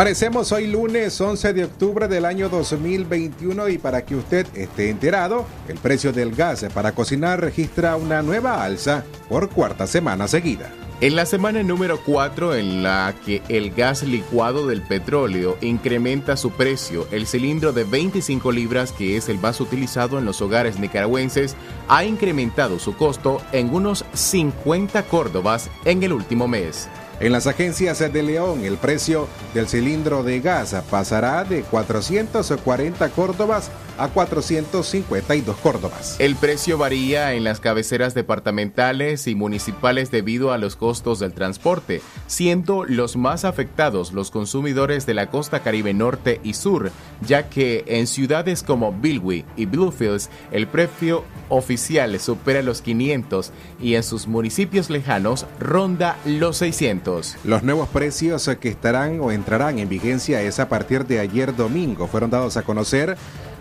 [0.00, 5.44] Amanecemos hoy lunes 11 de octubre del año 2021 y para que usted esté enterado,
[5.68, 10.72] el precio del gas para cocinar registra una nueva alza por cuarta semana seguida.
[11.02, 16.50] En la semana número 4 en la que el gas licuado del petróleo incrementa su
[16.52, 21.56] precio, el cilindro de 25 libras, que es el más utilizado en los hogares nicaragüenses,
[21.88, 26.88] ha incrementado su costo en unos 50 córdobas en el último mes.
[27.20, 33.70] En las agencias de León, el precio del cilindro de gas pasará de 440 córdobas
[33.98, 36.16] a 452 córdobas.
[36.18, 42.00] El precio varía en las cabeceras departamentales y municipales debido a los costos del transporte,
[42.26, 47.84] siendo los más afectados los consumidores de la costa caribe norte y sur, ya que
[47.86, 54.26] en ciudades como Bilwi y Bluefields el precio oficial supera los 500 y en sus
[54.26, 57.36] municipios lejanos ronda los 600.
[57.44, 62.06] Los nuevos precios que estarán o entrarán en vigencia es a partir de ayer domingo.
[62.06, 63.16] Fueron dados a conocer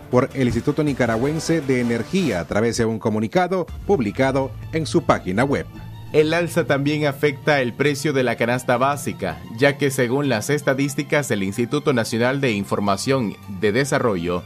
[0.10, 5.44] por el Instituto Nicaragüense de Energía a través de un comunicado publicado en su página
[5.44, 5.66] web.
[6.12, 11.28] El alza también afecta el precio de la canasta básica, ya que según las estadísticas
[11.28, 14.44] del Instituto Nacional de Información de Desarrollo,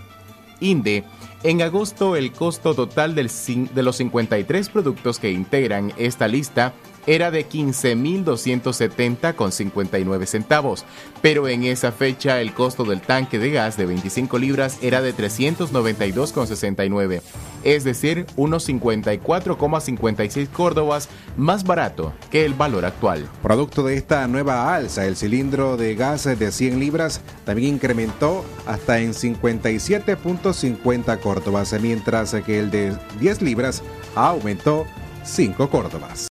[0.60, 1.06] INDE,
[1.44, 6.74] en agosto el costo total de los 53 productos que integran esta lista
[7.08, 10.86] era de 15.270 con 59 centavos,
[11.22, 15.14] pero en esa fecha el costo del tanque de gas de 25 libras era de
[15.14, 17.22] 392 con 69,
[17.64, 23.28] es decir, unos 54,56 córdobas más barato que el valor actual.
[23.42, 29.00] Producto de esta nueva alza, el cilindro de gas de 100 libras también incrementó hasta
[29.00, 33.84] en 57.50 córdobas, mientras que el de 10 libras
[34.16, 34.86] aumentó
[35.24, 36.22] 5 córdobas.